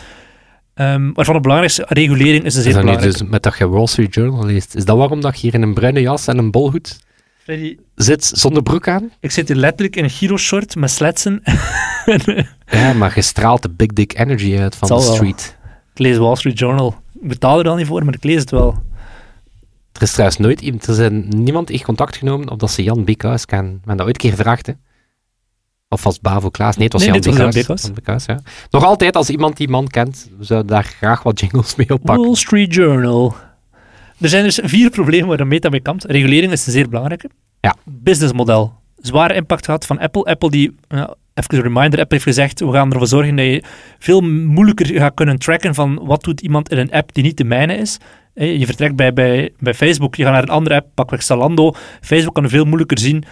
[0.73, 3.17] Ehm, waarvan het belangrijkste, regulering is een zeer Is dat belangrijk.
[3.17, 4.75] dus met dat je Wall Street Journal leest?
[4.75, 6.99] Is dat waarom dat je hier in een bruine jas en een bolhoed
[7.43, 9.09] Freddy, zit zonder broek aan?
[9.19, 11.41] ik zit hier letterlijk in een Giro-short met sletsen.
[12.05, 12.21] En,
[12.71, 15.03] Ja, maar je straalt de big dick energy uit van de wel.
[15.13, 15.57] street.
[15.93, 16.95] ik lees Wall Street Journal.
[17.21, 18.83] Ik betaal er dan niet voor, maar ik lees het wel.
[19.95, 23.03] Er is trouwens nooit iemand, er zijn niemand echt contact genomen op dat ze Jan
[23.03, 23.71] Bikhuis kennen.
[23.71, 24.73] Hebben dat ooit een keer gevraagd, hè.
[25.89, 26.75] Of was Bavo Klaas?
[26.75, 27.65] Nee, het was Nee, Jan was Jan Bikhuis.
[27.67, 27.83] Bikhuis.
[27.83, 28.39] Jan Bikhuis, ja.
[28.69, 32.25] Nog altijd, als iemand die man kent, we zouden daar graag wat jingles mee oppakken.
[32.25, 33.35] Wall Street Journal.
[34.19, 36.03] Er zijn dus vier problemen waar de meta mee kampt.
[36.03, 37.29] Regulering is een zeer belangrijke.
[37.59, 37.75] Ja.
[37.83, 38.73] Businessmodel.
[38.97, 40.23] Zware impact gehad van Apple.
[40.23, 40.75] Apple die,
[41.33, 43.63] even een reminder, Apple heeft gezegd, we gaan ervoor zorgen dat je
[43.99, 47.43] veel moeilijker gaat kunnen tracken van wat doet iemand in een app die niet de
[47.43, 47.97] mijne is.
[48.35, 51.73] Je vertrekt bij, bij, bij Facebook, je gaat naar een andere app, pakweg Zalando.
[52.01, 53.23] Facebook kan veel moeilijker zien,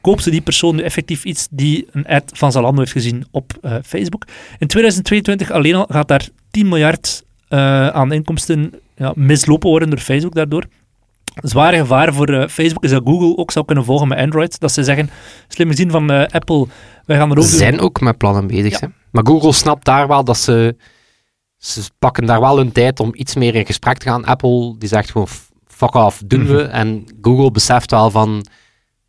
[0.00, 3.74] koopte die persoon nu effectief iets die een ad van Zalando heeft gezien op eh,
[3.84, 4.24] Facebook.
[4.58, 9.98] In 2022 alleen al gaat daar 10 miljard eh, aan inkomsten ja, mislopen worden door
[9.98, 10.64] Facebook daardoor.
[11.42, 14.60] Zware gevaar voor eh, Facebook is dat Google ook zou kunnen volgen met Android.
[14.60, 15.10] Dat ze zeggen,
[15.48, 16.66] slim gezien van Apple,
[17.06, 18.78] wij gaan er ook Ze zijn ook met plannen bezig, Ja.
[18.80, 18.86] hè.
[19.10, 20.76] Maar Google snapt daar wel dat ze...
[21.64, 24.24] Ze pakken daar wel hun tijd om iets meer in gesprek te gaan.
[24.24, 25.26] Apple, die zegt gewoon,
[25.66, 26.52] fuck off, doen we.
[26.62, 26.70] Mhm.
[26.70, 28.46] En Google beseft wel van,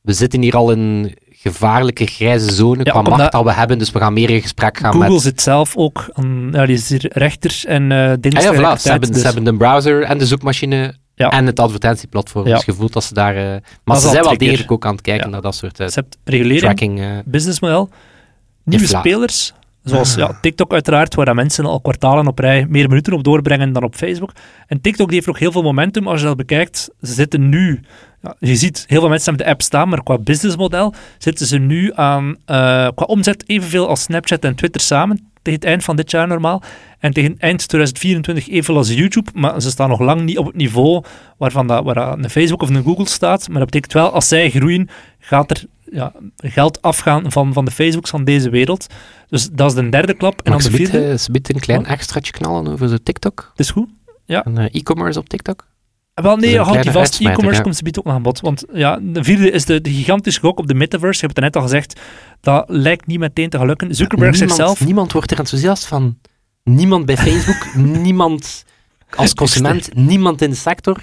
[0.02, 3.92] we zitten hier al in gevaarlijke grijze zone Ja, qua macht dat we hebben, dus
[3.92, 5.22] we gaan meer in gesprek gaan Google met...
[5.22, 8.54] zit zelf ook aan, ja, die is hier rechter en eh dingen Ah ja, voilà.
[8.54, 11.30] tegelijkertijd, Ze hebben, dus- ze hebben de browser en de zoekmachine Ja.
[11.30, 12.48] en het advertentieplatform.
[12.48, 12.56] Ja.
[12.56, 13.36] Dus je voelt dat ze daar...
[13.36, 15.86] eh, maar Dat ze zijn wel degelijk ook aan het kijken naar dat soort eh,
[15.86, 17.00] Dus hebt regulering, tracking.
[17.00, 17.08] eh.
[17.26, 17.90] businessmodel,
[18.64, 19.54] nieuwe spelers,
[19.86, 23.84] zoals ja, TikTok uiteraard, waar mensen al kwartalen op rij meer minuten op doorbrengen dan
[23.84, 24.32] op Facebook.
[24.68, 26.90] En TikTok die heeft ook heel veel momentum als je dat bekijkt.
[27.02, 27.80] Ze zitten nu,
[28.22, 31.58] ja, je ziet, heel veel mensen hebben de app staan, maar qua businessmodel zitten ze
[31.58, 32.56] nu aan, eh,
[32.96, 35.34] qua omzet evenveel als Snapchat en Twitter samen.
[35.42, 36.62] tegen het eind van dit jaar normaal.
[37.00, 40.56] En tegen eind 2024 evenveel als YouTube, maar ze staan nog lang niet op het
[40.56, 41.04] niveau
[41.38, 43.48] waarvan dat, waar een Facebook of een Google staat.
[43.48, 45.64] Maar dat betekent wel, als zij groeien, gaat er
[45.96, 48.88] ja, geld afgaan van, van de Facebooks van deze wereld.
[49.30, 50.42] Dus dat is de derde klap.
[50.42, 51.12] En Mag dan ze de biedt, vierde...
[51.12, 53.48] eh, ze biedt een klein extraatje knallen over zo TikTok?
[53.50, 53.90] Het is goed.
[54.26, 55.68] Een eh, e-commerce op TikTok?
[56.14, 57.20] Wel, nee, houd die kleine vast.
[57.20, 57.62] E-commerce ja.
[57.62, 58.40] komt ze biedt ook nog aan bod.
[58.40, 61.20] Want ja, de vierde is de, de gigantische gok op de metaverse.
[61.20, 62.00] Je hebt het net al gezegd.
[62.42, 63.96] Dat lijkt niet meteen te gaan lukken.
[63.96, 64.86] Zuckerberg niemand, zelf...
[64.86, 66.18] niemand wordt er enthousiast van.
[66.64, 67.76] Niemand bij Facebook,
[68.08, 68.66] niemand
[69.16, 70.98] als consument, niemand in de sector,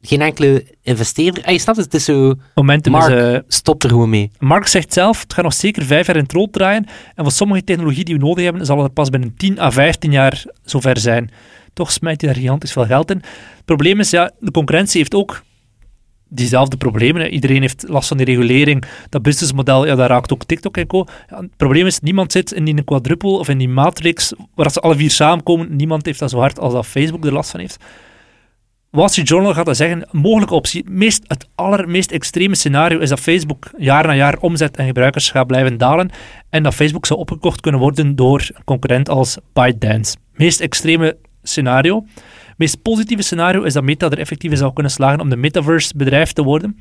[0.00, 1.44] geen enkele investeerder.
[1.44, 3.14] Ah, je snapt het, het is zo, Momentum Mark.
[3.14, 3.32] is...
[3.34, 4.30] eh, stop er gewoon mee.
[4.38, 6.86] Mark zegt zelf, het gaat nog zeker vijf jaar in het rood draaien.
[7.14, 10.12] En voor sommige technologie die we nodig hebben, zal het pas binnen 10 à 15
[10.12, 11.30] jaar zover zijn.
[11.72, 13.16] Toch smijt hij daar gigantisch veel geld in.
[13.56, 15.42] Het probleem is, ja, de concurrentie heeft ook
[16.28, 17.22] diezelfde problemen.
[17.22, 17.28] hè.
[17.28, 18.84] Iedereen heeft last van die regulering.
[19.08, 21.04] Dat businessmodel, ja, daar raakt ook TikTok en co.
[21.28, 24.80] Ja, het probleem is, niemand zit in die quadruple of in die matrix waar ze
[24.80, 25.76] alle vier samenkomen.
[25.76, 27.76] Niemand heeft dat zo hard als dat Facebook er last van heeft.
[28.98, 33.20] Wall Street Journal gaat dat zeggen, mogelijke optie, meest, het allermeest extreme scenario is dat
[33.20, 36.10] Facebook jaar na jaar omzet en gebruikers gaat blijven dalen
[36.50, 40.16] en dat Facebook zou opgekocht kunnen worden door een concurrent als ByteDance.
[40.32, 42.04] Meest extreme scenario.
[42.56, 46.32] meest positieve scenario is dat Meta er effectief zou kunnen slagen om de metaverse bedrijf
[46.32, 46.78] te worden.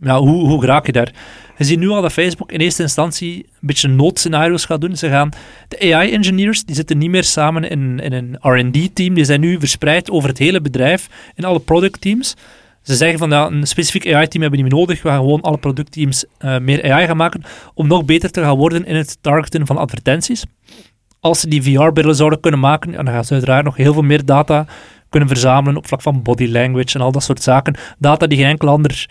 [0.00, 1.12] Ja, hoe, hoe raak je daar?
[1.56, 4.96] Je ziet nu al dat Facebook in eerste instantie een beetje noodscenario's gaat doen.
[4.96, 5.30] Ze gaan,
[5.68, 9.14] de AI-engineers die zitten niet meer samen in, in een R&D-team.
[9.14, 12.36] Die zijn nu verspreid over het hele bedrijf, in alle productteams.
[12.82, 15.02] Ze zeggen van, ja, een specifiek AI-team hebben we niet meer nodig.
[15.02, 17.42] We gaan gewoon alle productteams eh, meer AI gaan maken
[17.74, 20.44] om nog beter te gaan worden in het targeten van advertenties.
[21.20, 24.24] Als ze die VR-brillen zouden kunnen maken, dan gaan ze uiteraard nog heel veel meer
[24.24, 24.66] data
[25.08, 27.76] kunnen verzamelen op vlak van body language en al dat soort zaken.
[27.98, 29.08] Data die geen enkel ander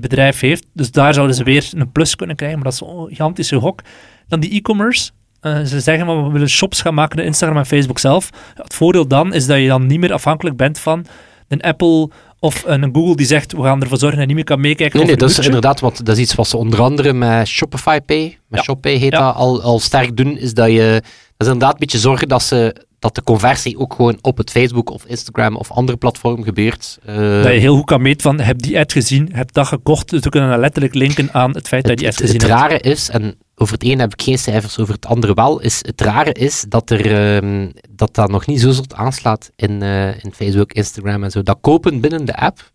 [0.00, 0.66] bedrijf heeft.
[0.72, 3.80] Dus daar zouden ze weer een plus kunnen krijgen, maar dat is zo'n gigantische gok.
[4.28, 5.10] Dan die e-commerce.
[5.40, 8.30] Eh, ze zeggen maar we willen shops gaan maken in Instagram en Facebook zelf.
[8.54, 11.06] Het voordeel dan is dat je dan niet meer afhankelijk bent van
[11.48, 14.56] een Apple of een Google die zegt we gaan ervoor zorgen dat je niet meer
[14.56, 17.12] kan meekijken Nee, nee, dat is inderdaad wat, dat is iets wat ze onder andere
[17.12, 18.76] met Shopify Pay, met Ja.
[18.80, 19.18] Heet Ja.
[19.26, 21.02] dat, al, al sterk doen, is dat je,
[21.46, 24.90] is inderdaad een beetje zorgen dat, ze, dat de conversie ook gewoon op het Facebook
[24.90, 26.98] of Instagram of andere platform gebeurt.
[27.04, 30.10] Eh, Dat je heel goed kan meten van, heb die ad gezien, heb dat gekocht.
[30.10, 32.40] Dus we kunnen dat letterlijk linken aan het feit dat je het, die ad het,
[32.40, 32.82] gezien het hebt.
[32.82, 35.82] rare is, en over het een heb ik geen cijfers, over het andere wel, is
[35.86, 40.24] het rare is dat er, ehm, dat, dat nog niet zo zot aanslaat in, eh,
[40.24, 41.42] in Facebook, Instagram en zo.
[41.42, 42.72] Dat kopen binnen de app,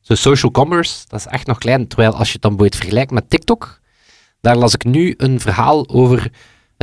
[0.00, 1.88] zo social commerce, dat is echt nog klein.
[1.88, 3.80] Terwijl als je het dan bijvoorbeeld vergelijkt met TikTok,
[4.40, 6.30] daar las ik nu een verhaal over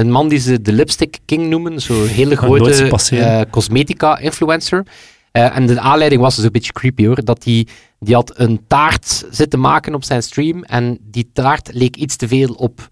[0.02, 4.86] een man die ze de lipstick king noemen, zo'n hele grote eh, cosmetica-influencer.
[5.32, 7.68] Eh, en de aanleiding was dus een beetje creepy hoor, dat die,
[8.00, 12.28] die had een taart zitten maken op zijn stream en die taart leek iets te
[12.28, 12.88] veel op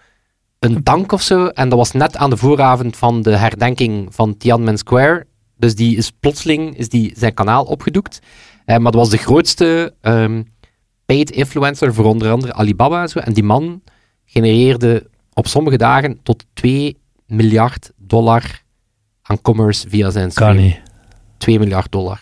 [0.59, 1.47] een tank of zo.
[1.47, 5.25] En dat was net aan de vooravond van de herdenking van Tiananmen Square.
[5.57, 8.19] Dus die is plotseling is die zijn kanaal opgedoekt.
[8.65, 10.43] Eh, maar dat was de grootste ehm,
[11.05, 13.19] paid influencer voor onder andere Alibaba en zo.
[13.19, 13.81] En die man
[14.25, 15.08] genereerde
[15.39, 16.97] op sommige dagen tot 2
[17.27, 18.61] miljard dollar
[19.21, 20.55] aan commerce via zijn stream.
[20.55, 20.79] Kan niet.
[21.37, 22.19] 2 miljard dollar.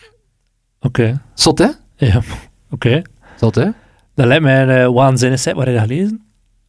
[0.80, 1.22] Oké.
[1.34, 1.68] Zot, hè?
[1.96, 2.22] Ja,
[2.70, 3.02] oké.
[3.36, 3.68] Zot, hè?
[4.14, 5.54] Dat lijkt mij een uh, waanzinnig site.
[5.56, 6.22] Waar heb je dat gelezen?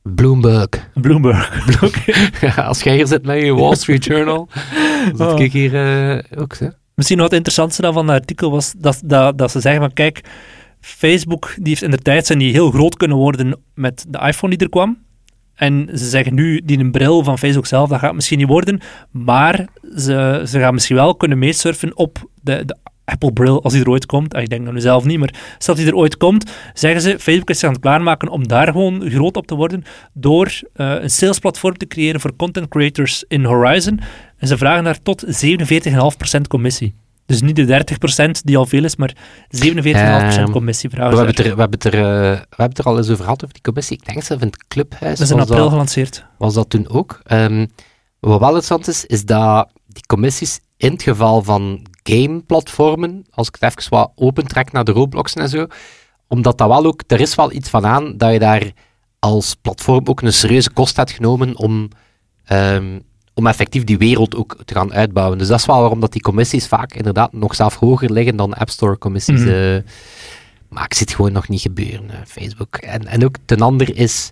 [0.03, 0.89] Bloomberg.
[0.93, 1.67] Bloomberg.
[1.83, 2.13] Oké.
[2.45, 4.49] Ja, als jij hier zit met je Wall Street Journal,
[5.15, 5.31] dan Oh.
[5.31, 6.67] zit ik hier eh, ook, hè?
[6.95, 9.93] Misschien wat het interessantste dan van het artikel was dat, dat, dat ze zeggen van
[9.93, 10.21] kijk,
[10.79, 14.55] Facebook die heeft in de tijd zijn die heel groot kunnen worden met de iPhone
[14.55, 14.97] die er kwam.
[15.59, 18.79] En ze zeggen nu, die een bril van Facebook zelf, dat gaat misschien niet worden.
[19.11, 23.81] Maar ze, ze gaan misschien wel kunnen meesurfen op de, de Apple bril als die
[23.81, 24.33] er ooit komt.
[24.33, 27.01] Ah, ik denk dat nu zelf niet, maar stel dat die er ooit komt, zeggen
[27.01, 31.09] ze, Facebook is zich klaarmaken om daar gewoon groot op te worden door eh, een
[31.09, 33.99] salesplatform te creëren voor content creators in Horizon.
[34.37, 35.25] En ze vragen daar tot
[36.37, 36.93] 47,5% commissie.
[37.29, 37.85] Dus niet de
[38.27, 39.15] 30% die al veel is, maar
[39.49, 42.97] 47,5% Ehm, commissie We hebben, er, we, hebben er, eh, we hebben het er al
[42.97, 43.97] eens over gehad, over die commissie.
[43.97, 46.25] Ik denk zelf in het clubhuis Dat is in april dat, gelanceerd.
[46.37, 47.19] was dat toen ook.
[47.23, 47.65] Ehm,
[48.19, 53.57] wat wel interessant is, is dat die commissies in het geval van gameplatformen, als ik
[53.59, 55.67] het even wat opentrek naar de Robloxen en zo,
[56.27, 58.71] omdat dat wel ook, er is wel iets van aan dat je daar
[59.19, 61.89] als platform ook een serieuze kost hebt genomen om,
[62.45, 62.99] ehm,
[63.39, 65.37] om effectief die wereld ook te gaan uitbouwen.
[65.37, 68.53] Dus dat is wel waarom dat die commissies vaak inderdaad nog zelf hoger liggen dan
[68.53, 69.39] App Store commissies.
[69.39, 69.49] Mhm.
[69.49, 69.81] eh.
[70.69, 72.75] maar ik zie het gewoon nog niet gebeuren, eh, Facebook.
[72.75, 74.31] En, en ook ten andere is,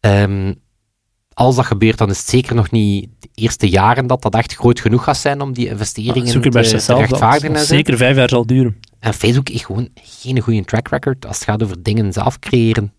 [0.00, 0.52] ehm,
[1.32, 4.54] als dat gebeurt, dan is het zeker nog niet de eerste jaren dat dat echt
[4.54, 6.48] groot genoeg gaat zijn om die investeringen te, te
[7.52, 8.76] dat zeker vijf jaar zal duren.
[8.98, 12.92] En Facebook heeft gewoon geen goede track record als het gaat over dingen zelf creëren.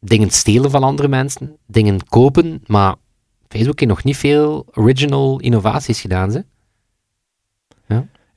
[0.00, 2.94] Dingen stelen van andere mensen, dingen kopen, maar
[3.48, 6.30] Facebook heeft nog niet veel original innovaties gedaan.
[6.30, 6.44] Ze.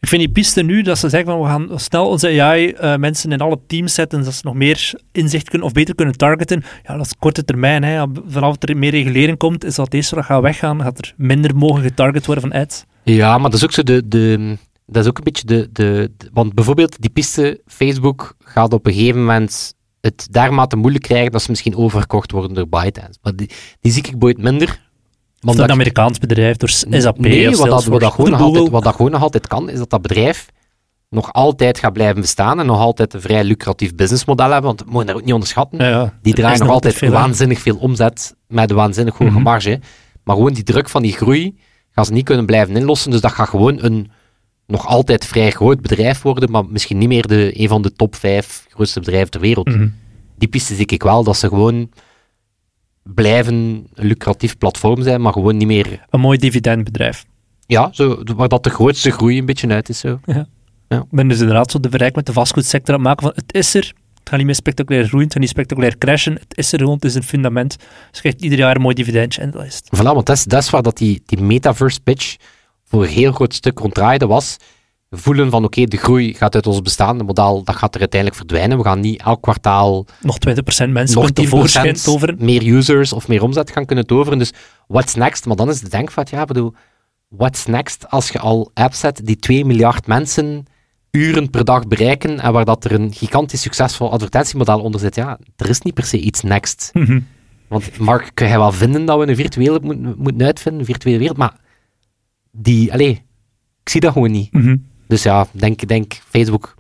[0.02, 3.40] Ik vind die piste nu, dat ze zeggen van we gaan snel onze AI-mensen in
[3.42, 6.64] alle teams zetten, dat ze nog meer inzicht kunnen of beter kunnen targeten.
[6.84, 7.84] Ja, dat is korte termijn.
[7.84, 8.06] Hè.
[8.28, 12.26] Vanaf er meer regulering komt, is dat deze gaat weggaan, gaat er minder mogen getarget
[12.26, 12.86] worden van ads.
[13.04, 14.08] Ja, maar dat is ook zo de...
[14.08, 18.74] de dat is ook een beetje de, de, de- Want bijvoorbeeld die piste, Facebook gaat
[18.74, 23.20] op een gegeven moment het daarmate moeilijk krijgen dat ze misschien overgekocht worden door ByteDance.
[23.22, 24.89] Maar die, die zie ik ooit minder.
[25.40, 28.42] Want dat- een Amerikaans bedrijf, door SAP Nee, of wat dat, wat, dat gewoon nog
[28.42, 30.46] altijd, wat dat gewoon nog altijd kan, is dat dat bedrijf
[31.10, 34.86] nog altijd gaat blijven bestaan en nog altijd een vrij lucratief businessmodel hebben, want we
[34.90, 35.80] moeten dat ook niet onderschatten.
[35.80, 36.14] Ja, ja.
[36.22, 39.42] Die draaien nog altijd veel, waanzinnig veel omzet met een waanzinnig hoge Mhm.
[39.42, 39.80] marge.
[40.24, 41.58] Maar gewoon die druk van die groei
[41.92, 43.12] gaan ze niet kunnen blijven inlossen.
[43.12, 44.12] Dus dat gaat gewoon een
[44.68, 48.16] nog altijd vrij groot bedrijf worden, maar misschien niet meer de, een van de top
[48.16, 49.68] vijf grootste bedrijven ter wereld.
[49.68, 49.88] Mhm.
[50.38, 51.90] Die piste zie ik wel, dat ze gewoon
[53.04, 56.06] blijven een lucratief platform zijn, maar gewoon niet meer...
[56.10, 57.26] Een mooi dividendbedrijf.
[57.66, 60.00] Ja, zo, waar dat de grootste groei een beetje uit is.
[60.00, 60.20] Zo.
[60.90, 63.54] Ik ben dus inderdaad zo de vergelijking met de vastgoedsector aan het maken van het
[63.54, 66.72] is er, het gaat niet meer spectaculair groeien, het gaat niet spectaculair crashen, het is
[66.72, 67.78] er gewoon, het is een fundament.
[67.78, 70.00] Dus je krijgt ieder jaar een mooi dividendje en dat is het.
[70.00, 72.36] Voilà, want dat is, dat is waar dat die, die metaverse pitch
[72.86, 74.58] voor een heel groot stuk ronddraaide was.
[75.10, 78.78] Voelen van oké, de groei gaat uit ons bestaande model, dat gaat er uiteindelijk verdwijnen.
[78.78, 80.52] We gaan niet elk kwartaal Nog 20%
[80.90, 82.36] mensen nog kunnen tevoorschijn 10% toveren.
[82.40, 84.38] meer users of meer omzet gaan kunnen toveren.
[84.38, 84.54] Dus
[84.88, 85.46] what's next?
[85.46, 86.74] Maar dan is de denkvat, ja, bedoel,
[87.28, 90.66] what's next als je al apps hebt die 2 miljard mensen
[91.12, 95.16] uren per dag bereiken en waar dat er een gigantisch succesvol advertentiemodel onder zit.
[95.16, 96.90] Ja, er is niet per se iets next.
[96.94, 97.20] Mhm.
[97.68, 101.18] Want Mark, kun je wel vinden dat we een virtuele moeten, moeten uitvinden, een virtuele
[101.18, 101.56] wereld, maar
[102.52, 103.24] die, allee,
[103.84, 104.54] ik zie dat gewoon niet.
[104.54, 104.76] Mhm.
[105.10, 106.76] Dus ja, denk, denk Facebook.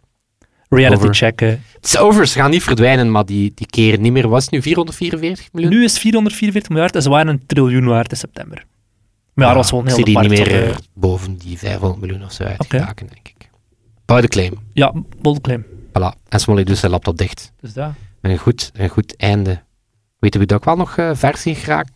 [0.69, 1.15] Reality Over.
[1.15, 1.47] checken.
[1.47, 4.27] Het is over, ze gaan niet verdwijnen, maar die, die keren niet meer.
[4.27, 5.71] Was het nu 444 miljoen?
[5.71, 8.65] Nu is het 444 miljard en ze waren een triljoen waard in september.
[9.33, 12.01] Maar ja, dat was wel een heel die niet meer eh, eh, boven die 500
[12.01, 13.49] miljoen of zo uitgeraken, denk ik.
[14.05, 14.53] Buiten claim.
[14.73, 15.65] Ja, bold claim.
[15.87, 16.27] Voilà.
[16.29, 17.51] En Smolly doet zijn laptop dicht.
[17.61, 17.91] Dus dat.
[18.21, 19.63] Een goed, een goed einde.
[20.19, 21.91] Weten we dat ook wel nog eh versie geraakt?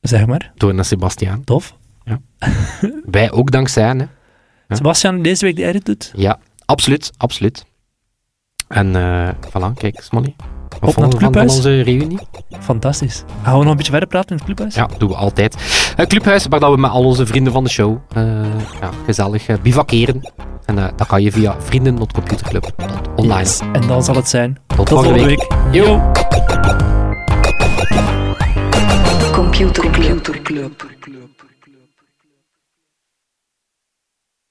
[0.00, 0.52] Zeg maar.
[0.54, 1.44] Door naar Sebastiaan.
[1.44, 1.76] Tof.
[3.04, 4.04] Wij ook dankzij hè.
[4.70, 4.76] Ja.
[4.76, 6.12] Sebastian, deze week de edit doet.
[6.16, 7.64] Ja, absoluut, absoluut.
[8.68, 10.34] En eh voilà, kijk, Smolly.
[10.80, 11.56] Wat naar het we van, clubhuis?
[11.56, 12.18] onze reunie?
[12.60, 13.24] Fantastisch.
[13.42, 14.74] Gaan we nog een beetje verder praten in het clubhuis?
[14.74, 15.56] Ja, doen we altijd.
[15.96, 18.22] Het clubhuis, waar dat we met al onze vrienden van de show eh,
[18.80, 20.32] ja, gezellig eh, bivakeren.
[20.64, 23.38] En eh, dat kan je via vrienden.computerclub.online.
[23.38, 23.60] Yes.
[23.72, 24.58] En dan zal het zijn.
[24.66, 25.46] Tot, Tot volgende week.
[25.70, 26.10] Yo.
[29.32, 29.90] Computer
[30.42, 30.88] Club.